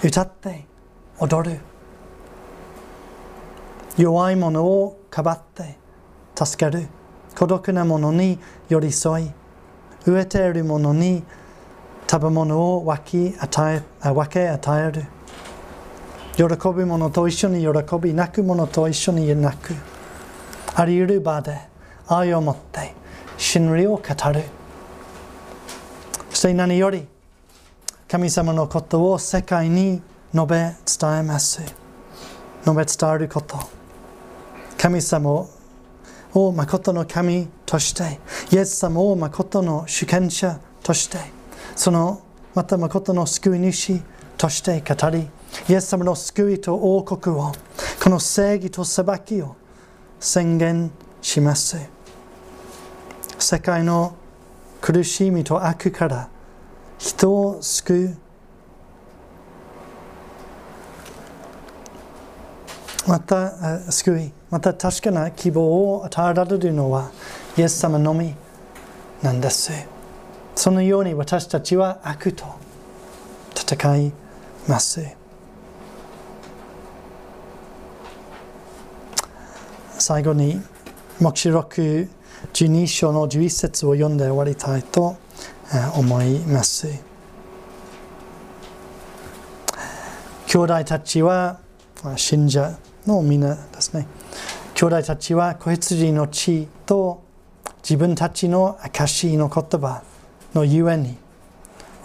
[0.03, 0.65] 歌って
[1.17, 1.59] 踊る。
[3.97, 5.77] 弱い者をかばって
[6.35, 6.87] 助ける。
[7.37, 8.37] 孤独な者に
[8.67, 9.31] 寄り添い、
[10.03, 11.23] 飢えている者に
[12.09, 15.05] 食べ物を分け与え分け与える。
[16.35, 19.73] 喜ぶ者と一緒に喜び、泣く者と一緒に泣く。
[20.75, 21.57] あり得る場で
[22.07, 22.93] 愛を持って
[23.37, 23.99] 真理を語
[24.33, 24.43] る。
[26.29, 27.07] そして何より
[28.07, 30.01] 神様のことを世界に
[30.33, 31.61] 述べ伝えます。
[32.63, 33.57] 述べ伝えること。
[34.77, 35.47] 神様
[36.33, 38.19] を誠の神として、
[38.51, 41.17] イエス様を誠の主権者として、
[41.75, 42.21] その
[42.53, 44.01] また誠の救い主
[44.37, 45.27] として語り、
[45.69, 47.51] イエス様の救いと王国を
[48.01, 49.55] この正義と裁きを
[50.19, 50.91] 宣言
[51.21, 51.77] します
[53.37, 54.15] 世界の
[54.81, 56.29] 苦しみと悪から
[56.97, 58.17] 人を救う。
[63.07, 64.31] また救い。
[64.49, 67.11] また確かな希望を与えられるのは
[67.57, 68.33] イエス様のみ
[69.21, 69.71] なんです。
[70.55, 72.45] そのように私たちは悪と
[73.55, 74.13] 戦い
[74.67, 75.03] ます。
[79.97, 80.61] 最後に
[81.19, 82.09] 黙示録
[82.53, 85.15] 12章の11節を読んで終わりたいと
[85.95, 86.87] 思います。
[90.47, 91.59] 兄弟たちは
[92.15, 94.07] 信者の皆ですね。
[94.75, 97.23] 兄弟たちは子羊の血と
[97.81, 100.03] 自分たちの証の言葉
[100.53, 101.17] のゆえに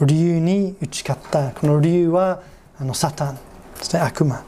[0.01, 1.51] 理由に打ち勝った。
[1.53, 2.41] この理由は
[2.79, 3.41] あのサタンで
[3.83, 4.01] すね。
[4.01, 4.43] 悪魔。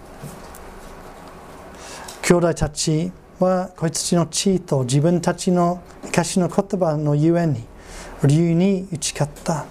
[2.22, 7.64] 兄弟たちは子羊の血と自分たちの証の言葉のゆえに
[8.24, 9.66] 理由に打ち勝った。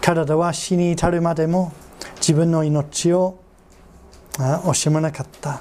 [0.00, 1.72] 体は死に至るまでも
[2.16, 3.38] 自分の命を
[4.34, 5.60] 惜しまなかった。